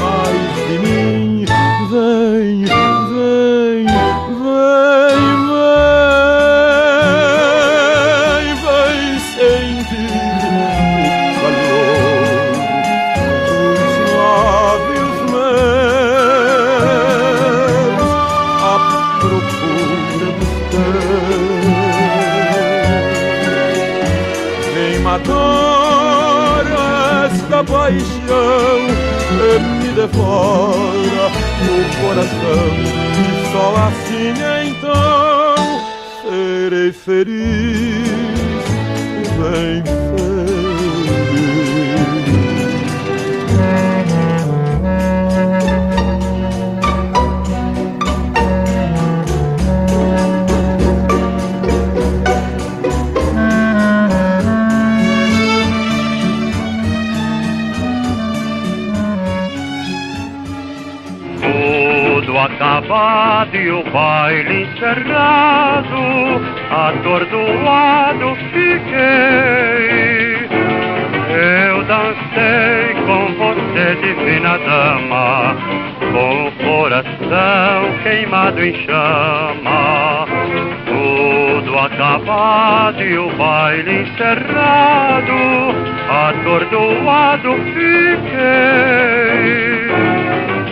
[87.64, 89.50] fiquei.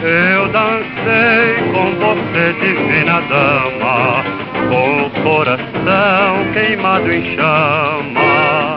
[0.02, 4.24] Eu dancei com você, divina dama,
[4.68, 8.76] com o coração queimado em chama.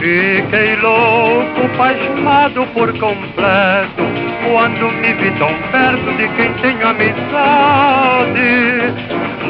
[0.00, 4.04] Fiquei louco, pasmado por completo,
[4.44, 8.36] quando me vi tão perto de quem tenho amizade.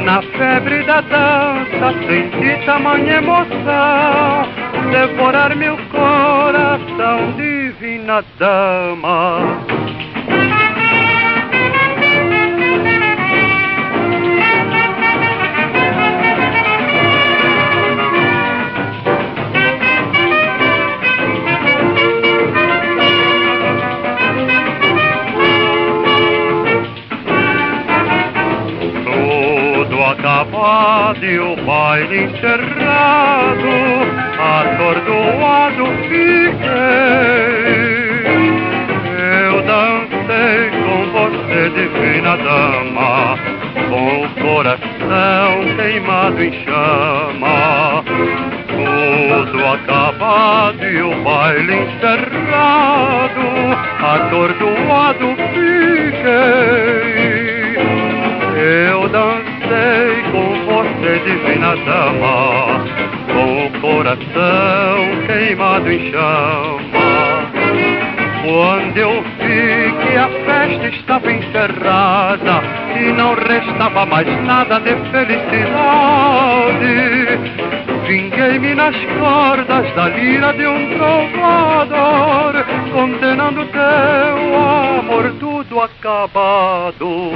[0.05, 4.49] Na febre da dança, senti tamanha emoção,
[4.91, 7.33] devorar meu coração,
[7.79, 9.65] divina dama.
[29.05, 33.69] Tudo acabado e o baile encerrado,
[34.39, 37.26] atordoado fiquei.
[42.27, 43.39] Divina dama,
[43.89, 48.03] com o coração queimado em chama.
[48.67, 53.41] Tudo acabado e o baile encerrado,
[54.03, 57.07] atordoado fiquei.
[58.57, 62.85] Eu dancei com você, divina dama,
[63.33, 67.07] com o coração queimado em chama.
[68.47, 70.66] Quando eu vi que a festa
[71.17, 72.63] estava encerrada
[72.95, 75.39] e não restava mais nada de felicidade,
[78.07, 84.59] vinguei-me nas cordas da lira de um trovador, condenando teu
[84.99, 87.33] amor tudo acabado.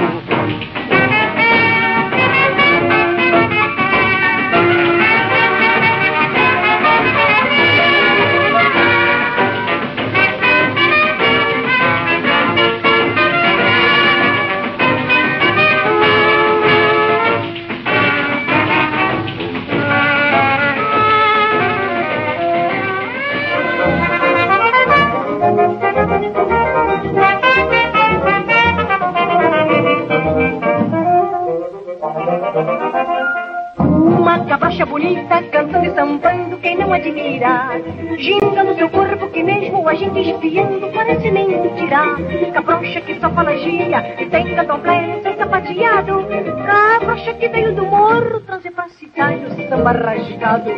[37.00, 37.80] Sambando, quem não admira?
[38.18, 42.16] Ginga no seu corpo que mesmo a gente espiando parece mentira.
[42.52, 46.26] Cabrocha que só fala gia e tem candomblé seu sapateado.
[46.66, 50.70] Cabrocha que veio do morro trazer pra cidade o samba rasgado.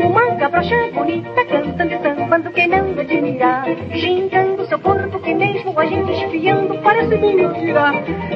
[0.00, 3.64] Uma cabrocha bonita cantando e sambando, quem não admira?
[3.90, 3.98] Que
[5.94, 7.92] a gente espiando parece mentira.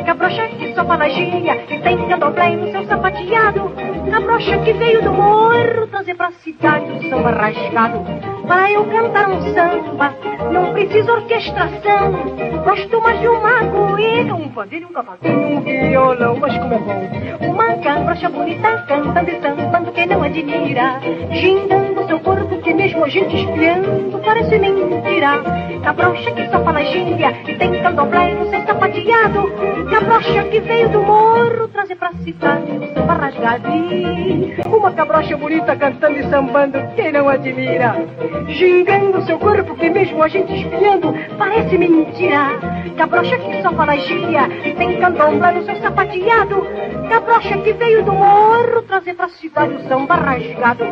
[0.07, 3.73] Cabrocha que só fala e tem candomblé no seu sapateado.
[4.11, 8.05] Cabrocha que veio do morro trazer pra cidade o samba rasgado.
[8.47, 10.15] Para eu cantar um samba,
[10.51, 12.13] não precisa diz orquestração.
[12.65, 17.53] Gosto mais de um magoeiro, um pandeiro, um cavaquinho, um violão, mas como é bom.
[17.53, 21.01] Uma cabrocha bonita cantando e sambando, quem não admira.
[21.33, 25.43] Gingando seu corpo, que mesmo a gente espiando, parece mentira.
[25.83, 29.51] Cabrocha que só fala gíria e tem candomblé no seu sapateado.
[29.91, 33.69] Cabrocha que veio do morro, trazer pra cidade o samba rasgado.
[34.67, 37.97] Uma cabrocha bonita cantando e sambando, quem não admira.
[38.49, 42.51] Gingando seu corpo, que mesmo a gente espiando, parece mentira.
[42.99, 46.67] Cabrocha que só fala gíria e tem candomblé no seu sapateado.
[47.09, 50.85] Cabrocha que veio do morro, trazer pra cidade o samba rasgado.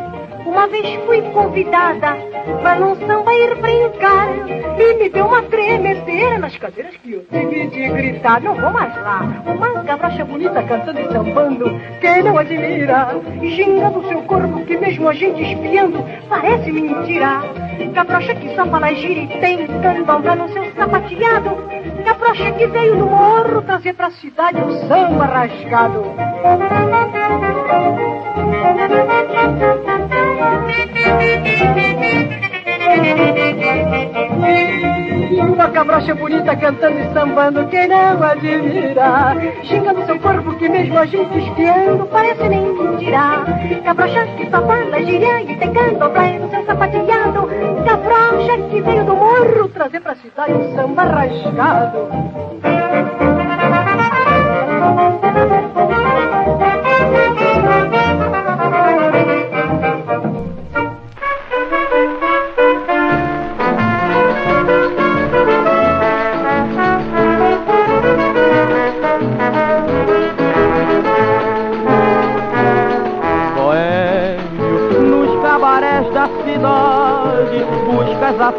[0.46, 2.16] Uma vez fui convidada
[2.62, 4.28] para num samba ir brincar
[4.78, 8.40] e me deu uma tremedeira nas cadeiras que eu tive de gritar.
[8.40, 9.22] Não vou mais lá.
[9.44, 13.08] Uma cabrocha bonita cantando e sambando, quem não admira?
[13.42, 17.42] Gingando seu corpo que mesmo a gente espiando parece mentira.
[17.94, 21.56] Cabrocha que só fala gira e tem candomblé no seu sapateado.
[22.04, 26.04] Cabrocha que veio do morro trazer pra cidade o samba rasgado.
[35.42, 39.34] Uma cabrocha bonita cantando e sambando, quem não admira?
[39.64, 43.44] Xingando seu corpo que mesmo a gente espiando parece mentira.
[43.84, 47.48] Cabrocha que só fala gíria e tem candomblé seu sapateado.
[47.86, 52.08] Cabrocha que veio do morro trazer pra cidade o samba rasgado.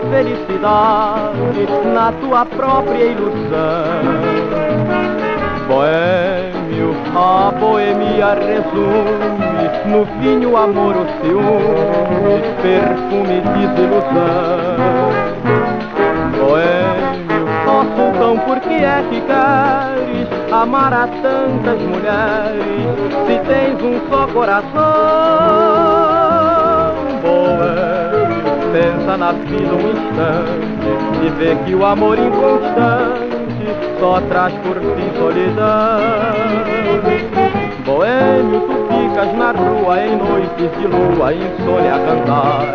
[0.09, 4.47] Felicidade na tua própria ilusão.
[5.67, 9.47] Boêmio, a boemia resume
[9.85, 14.77] no vinho amor, o ciúme, perfume de desilusão.
[16.37, 22.87] Boêmio, ó sultão, por que é que queres amar a tantas mulheres
[23.25, 25.96] se tens um só coração?
[29.18, 33.38] Boêmio, pensa na vida um instante e vê que o amor inconstante
[33.99, 35.99] só traz por fim solidão.
[37.86, 42.65] Boêmio, tu ficas na rua em noites de lua, insônia a cantar,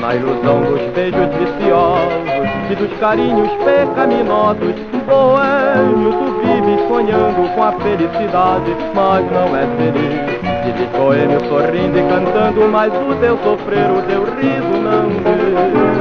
[0.00, 4.74] na ilusão dos beijos viciosos e dos carinhos pecaminosos.
[5.06, 10.42] Boêmio, tu vives sonhando com a felicidade, mas não é feliz.
[10.64, 15.91] Vives boêmio sorrindo e cantando, mas o teu sofrer, o teu riso não vê.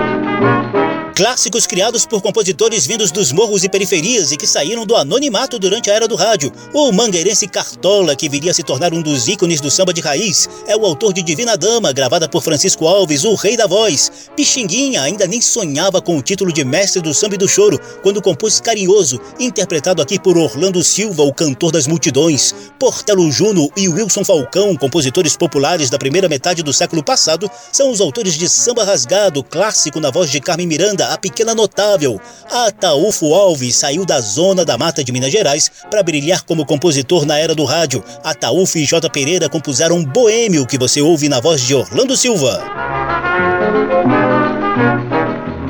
[1.14, 5.92] Clássicos criados por compositores vindos dos morros e periferias e que saíram do anonimato durante
[5.92, 6.52] a era do rádio.
[6.74, 10.50] O mangueirense Cartola, que viria a se tornar um dos ícones do samba de raiz,
[10.66, 14.30] é o autor de Divina Dama, gravada por Francisco Alves, o rei da voz.
[14.38, 18.22] Pixinguinha ainda nem sonhava com o título de mestre do samba e do choro, quando
[18.22, 22.56] compôs Carinhoso, interpretado aqui por Orlando Silva, o cantor das multidões.
[22.80, 28.00] Portelo Juno e Wilson Falcão, compositores populares da primeira metade do século passado, são os
[28.00, 32.20] autores de Samba Rasgado, clássico na voz de Carmen Miranda, a pequena notável.
[32.50, 37.38] Ataúfo Alves saiu da zona da mata de Minas Gerais para brilhar como compositor na
[37.38, 38.04] era do rádio.
[38.24, 39.10] Ataúfo e J.
[39.10, 42.62] Pereira compuseram Boêmio, que você ouve na voz de Orlando Silva.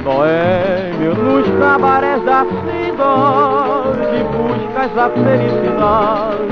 [0.04, 6.52] Boêmio nos cabarés da cidade, buscas a felicidade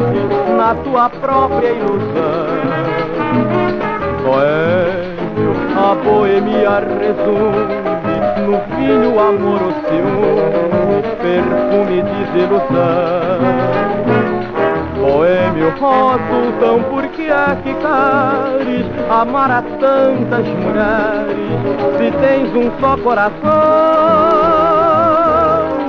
[0.56, 2.60] na tua própria ilusão.
[4.24, 7.99] Boêmio, a boemia resume
[8.40, 13.40] no vinho amor, o ciúme, perfume de desilusão.
[15.00, 21.38] Boêmio, ó sultão, por que é que queres amar a tantas mulheres
[21.98, 23.40] se tens um só coração?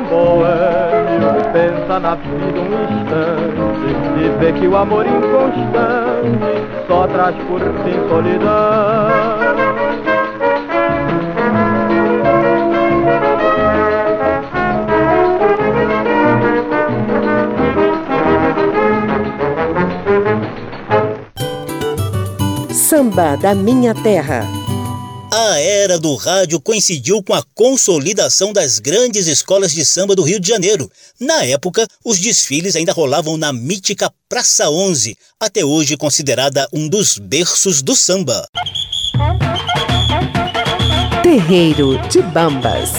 [0.09, 3.61] Boêmio, pensa na vida um instante
[4.18, 10.09] e vê que o amor inconstante só traz por fim solidão.
[22.72, 24.46] Samba da Minha Terra.
[25.32, 30.38] A era do rádio coincidiu com a consolidação das grandes escolas de samba do Rio
[30.38, 30.88] de Janeiro.
[31.18, 37.18] Na época, os desfiles ainda rolavam na mítica Praça 11, até hoje considerada um dos
[37.18, 38.46] berços do samba.
[41.24, 42.90] Terreiro de Bambas.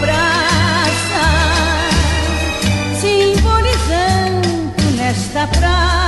[0.00, 1.24] praça,
[3.00, 6.07] simbolizando nesta praça.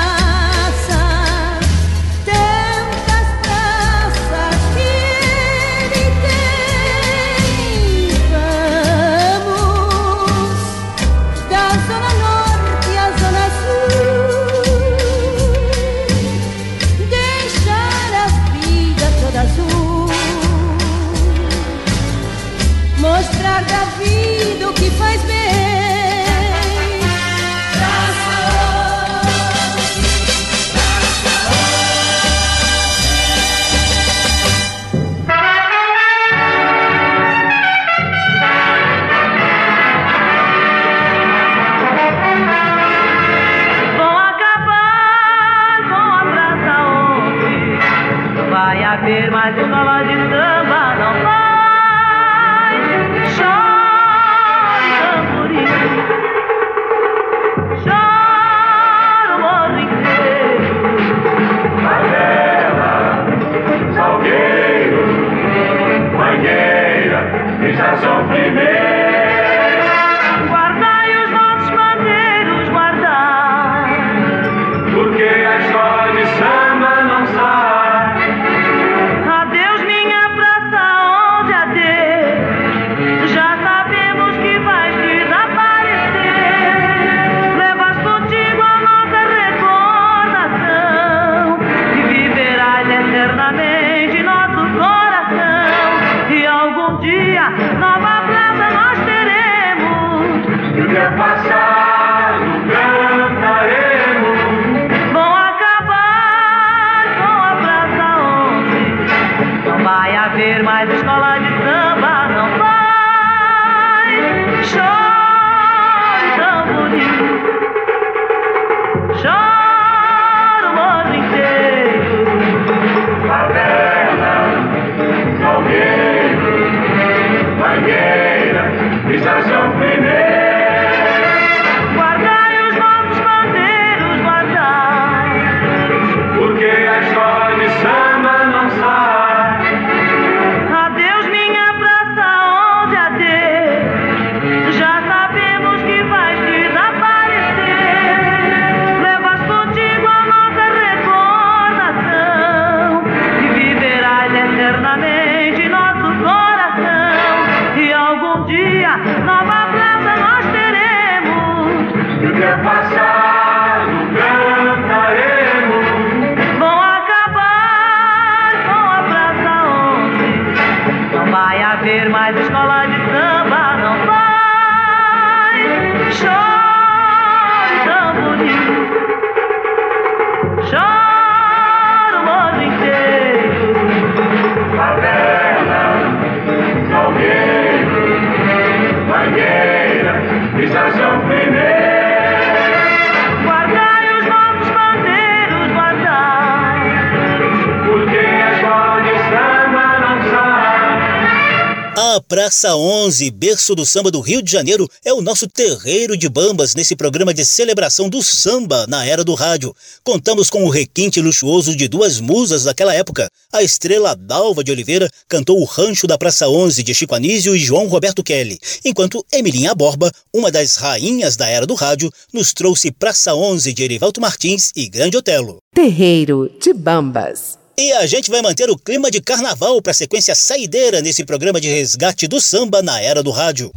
[202.51, 206.75] Praça 11, berço do samba do Rio de Janeiro, é o nosso terreiro de bambas
[206.75, 209.73] nesse programa de celebração do samba na era do rádio.
[210.03, 213.31] Contamos com o requinte luxuoso de duas musas daquela época.
[213.53, 217.59] A estrela Dalva de Oliveira cantou o Rancho da Praça 11 de Chico Anísio e
[217.61, 222.91] João Roberto Kelly, enquanto Emilinha Borba, uma das rainhas da era do rádio, nos trouxe
[222.91, 225.59] Praça 11 de Erivaldo Martins e Grande Otelo.
[225.73, 227.60] Terreiro de Bambas.
[227.81, 231.59] E a gente vai manter o clima de carnaval para a sequência saideira nesse programa
[231.59, 233.71] de resgate do samba na era do rádio.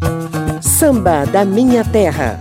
[0.61, 2.37] Samba da minha terra.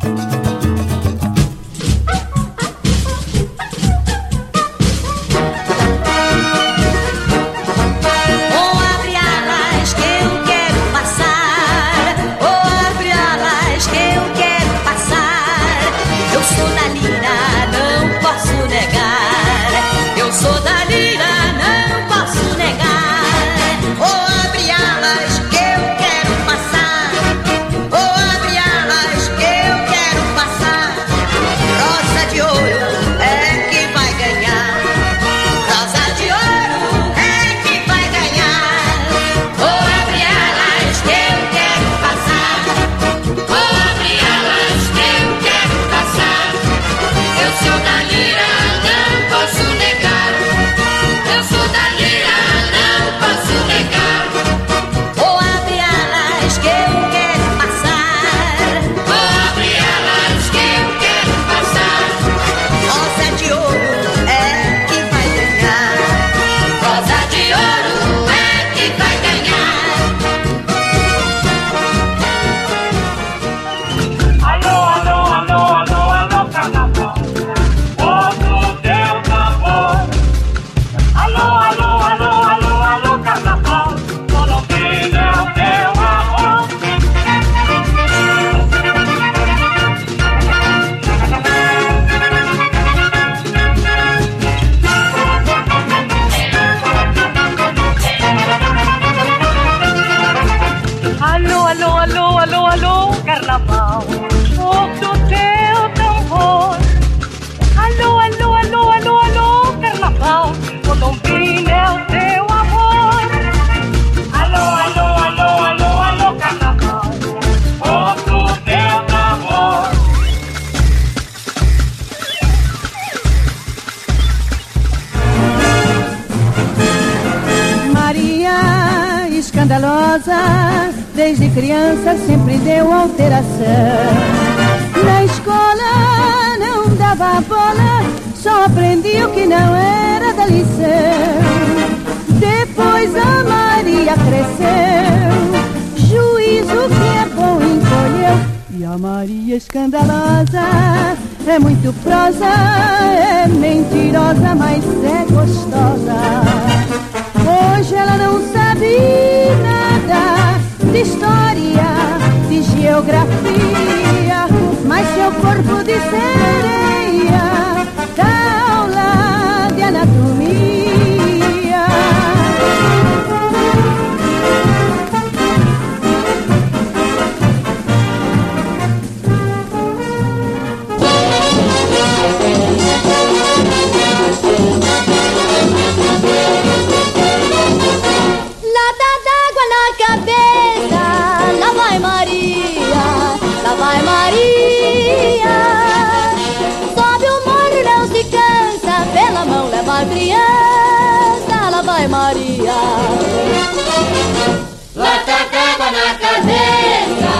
[205.72, 207.32] D'água na cabeça,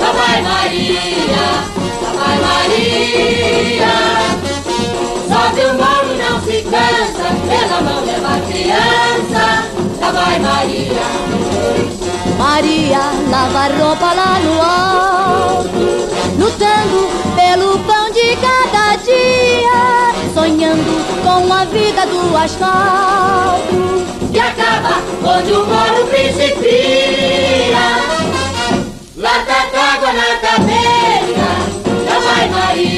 [0.00, 1.46] lá vai Maria,
[2.02, 3.94] lá vai Maria.
[5.26, 9.64] Sobe o morro, não se cansa, pela mão leva a criança,
[9.98, 11.06] lá vai Maria.
[12.36, 13.00] Maria
[13.30, 15.82] lava roupa lá no alto,
[16.38, 24.19] lutando pelo pão de cada dia, sonhando com a vida do asfalto.
[24.32, 27.84] E acaba onde o morro principia.
[29.16, 31.48] Lata d'água na cabeça,
[32.06, 32.89] lá vai Maria,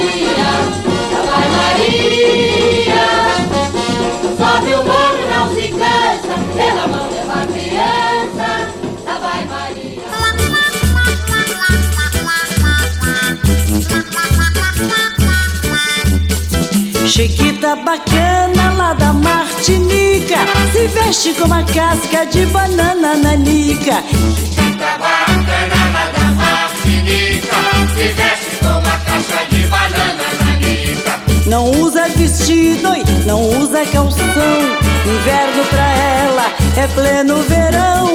[17.23, 20.39] Chiquita bacana lá da Martinica.
[20.73, 27.57] Se veste com uma casca de banana nanica Chiquita bacana lá da Martinica,
[27.95, 31.21] se veste com uma caixa de banana nanica.
[31.47, 34.59] Não usa vestido e não usa calção.
[35.07, 38.11] Inverno pra ela é pleno verão.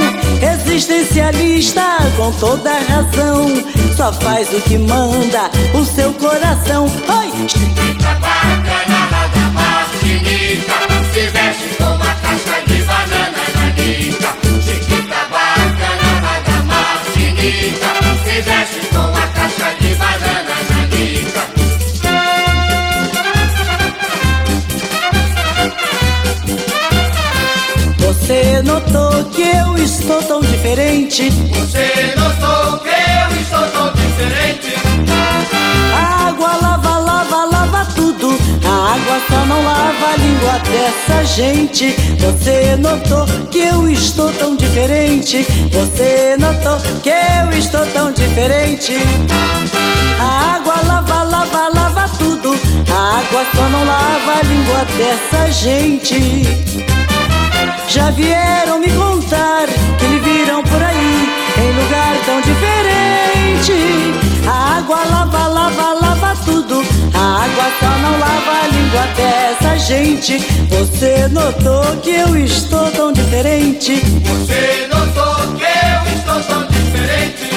[0.54, 1.82] Existencialista
[2.18, 3.48] com toda razão.
[3.96, 6.88] Só faz o que manda o seu coração.
[7.08, 7.48] Oi!
[7.48, 8.97] Chiquita bacana
[10.58, 14.30] Martinica, se veste com uma caixa de banana nanica.
[14.62, 17.90] Chiquita bacana lá da Martinica,
[18.24, 21.42] se veste com uma caixa de banana nanica.
[28.00, 31.30] Você notou que eu estou tão diferente?
[31.30, 34.74] Você notou que eu estou tão diferente?
[35.94, 37.07] Água lava, lava,
[38.98, 41.96] água só não lava a língua dessa gente.
[42.20, 45.46] Você notou que eu estou tão diferente?
[45.72, 48.94] Você notou que eu estou tão diferente?
[50.20, 52.60] A água lava, lava, lava tudo.
[52.92, 56.44] A água só não lava a língua dessa gente.
[57.88, 59.68] Já vieram me contar
[60.00, 63.74] que lhe viram por aí em lugar tão diferente.
[64.48, 65.97] A água lava, lava, lava.
[67.28, 70.38] A água só não lava a língua dessa gente.
[70.70, 74.02] Você notou que eu estou tão diferente?
[74.24, 77.50] Você notou que eu estou tão diferente?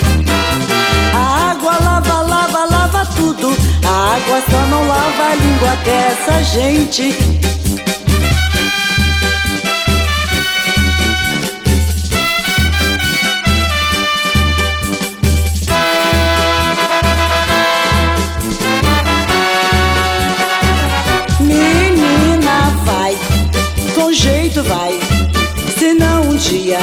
[1.15, 3.57] A água lava, lava, lava tudo.
[3.87, 7.15] A água só não lava a língua dessa gente.
[24.71, 24.99] Vai.
[25.79, 26.79] Senão um dia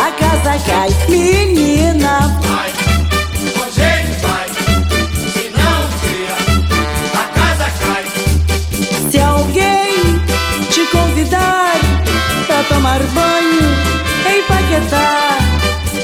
[0.00, 0.90] a casa cai.
[1.08, 2.72] Menina, Vai,
[3.54, 4.46] com jeito vai,
[5.36, 6.34] senão um dia
[7.14, 8.04] a casa cai.
[9.10, 10.20] se alguém
[10.70, 11.74] te convidar
[12.46, 13.64] pra tomar banho
[14.32, 15.38] em Paquetá,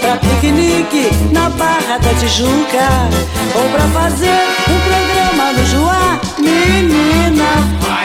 [0.01, 2.89] pra piquenique na Barra da Tijuca,
[3.57, 4.41] ou pra fazer
[4.73, 7.51] um programa no Joá, menina,
[7.81, 8.00] Vai,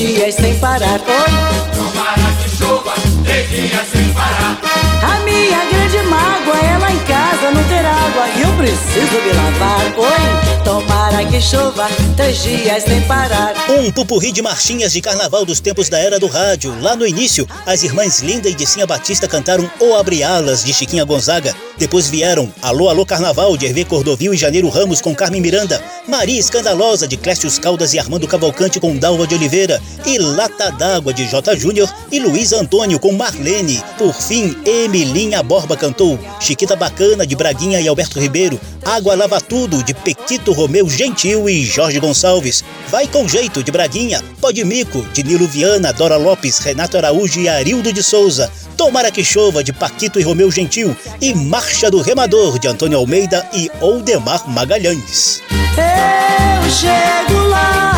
[0.00, 0.98] dias sem parar.
[0.98, 1.76] Oi.
[1.76, 4.58] Tomara que chova três dias sem parar.
[5.02, 9.32] A minha grande mágoa é lá em casa não ter água e eu preciso me
[9.32, 9.92] lavar.
[9.98, 11.86] Oi, tomara que chova
[12.16, 13.54] três dias sem parar.
[13.68, 16.74] Um pupurri de marchinhas de carnaval dos tempos da era do rádio.
[16.80, 21.04] Lá no início, as irmãs Linda e Dicinha Batista cantaram O Abre Alas, de Chiquinha
[21.04, 21.54] Gonzaga.
[21.76, 25.82] Depois vieram Alô, Alô Carnaval, de Hervé Cordovil e Janeiro Ramos com Carmen Miranda.
[26.10, 29.80] Maria Escandalosa, de Clécio Caldas e Armando Cavalcante com Dalva de Oliveira.
[30.04, 31.56] E Lata d'Água, de J.
[31.56, 33.80] Júnior e Luiz Antônio com Marlene.
[33.96, 38.60] Por fim, Emilinha Borba cantou Chiquita Bacana, de Braguinha e Alberto Ribeiro.
[38.84, 42.64] Água Lava Tudo, de Pequito Romeu Gentil e Jorge Gonçalves.
[42.88, 44.20] Vai com Jeito, de Braguinha.
[44.40, 48.50] Pode Mico, de Nilo Viana, Dora Lopes, Renato Araújo e Arildo de Souza.
[48.76, 50.96] Tomara que Chova, de Paquito e Romeu Gentil.
[51.20, 55.40] E Marcha do Remador, de Antônio Almeida e Oldemar Magalhães.
[55.76, 57.92] Eu chego lá.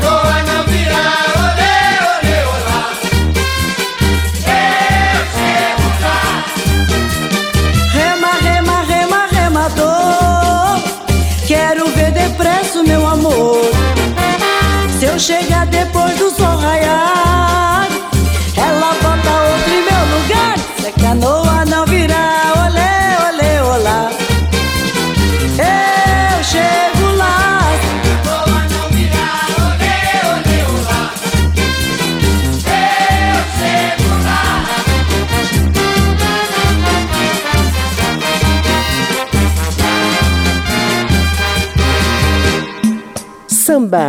[0.00, 1.08] Boa não virá,
[1.44, 1.78] olê,
[2.12, 2.84] olê, olá.
[4.46, 6.20] Eu chego lá.
[7.92, 10.82] Rema, rema, rema, remador.
[11.46, 13.60] Quero ver depressa meu amor.
[14.98, 17.23] Se eu chegar depois do sol raiar,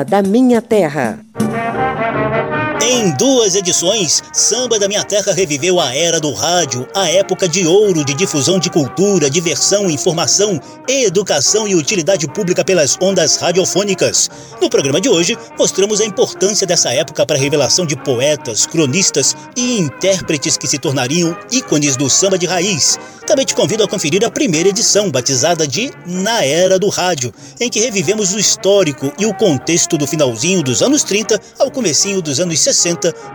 [0.03, 1.19] Da Minha Terra.
[2.87, 7.65] Em duas edições, Samba da Minha Terra reviveu a era do rádio, a época de
[7.65, 14.29] ouro de difusão de cultura, diversão, informação, educação e utilidade pública pelas ondas radiofônicas.
[14.61, 19.35] No programa de hoje, mostramos a importância dessa época para a revelação de poetas, cronistas
[19.57, 22.99] e intérpretes que se tornariam ícones do samba de raiz.
[23.25, 27.67] Também te convido a conferir a primeira edição, batizada de Na Era do Rádio, em
[27.67, 32.39] que revivemos o histórico e o contexto do finalzinho dos anos 30 ao comecinho dos
[32.39, 32.74] anos 60,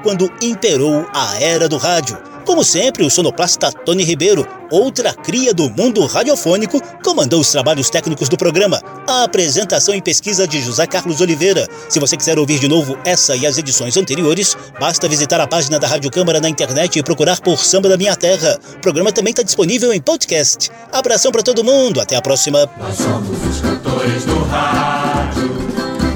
[0.03, 2.31] quando imperou a Era do Rádio.
[2.45, 8.29] Como sempre, o sonoplasta Tony Ribeiro, outra cria do mundo radiofônico, comandou os trabalhos técnicos
[8.29, 8.81] do programa.
[9.07, 11.67] A apresentação e pesquisa de José Carlos Oliveira.
[11.89, 15.79] Se você quiser ouvir de novo essa e as edições anteriores, basta visitar a página
[15.79, 18.59] da Rádio Câmara na internet e procurar por Samba da Minha Terra.
[18.77, 20.71] O programa também está disponível em podcast.
[20.93, 22.69] Abração para todo mundo, até a próxima.
[22.79, 25.51] Nós somos os cantores do rádio,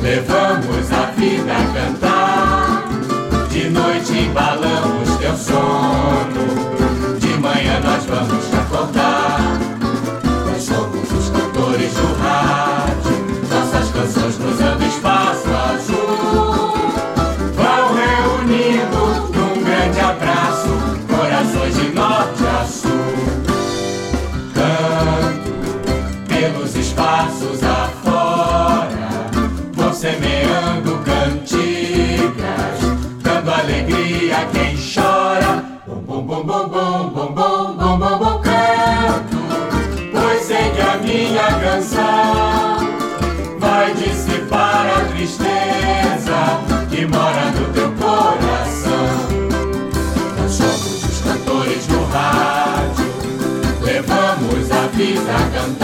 [0.03, 1.55] levamos a vida.
[1.55, 2.03] De
[4.29, 4.74] balão.
[34.53, 35.64] Quem chora.
[35.86, 39.36] Bom, bom, bom, bom, bom, bom, bom, bom, bom, bom, canto,
[40.12, 42.88] pois sei que a minha canção
[43.59, 49.09] vai dissipar a tristeza que mora no teu coração.
[50.38, 53.07] Nós somos os cantores do rádio,
[53.82, 55.84] levamos a vida a cantar.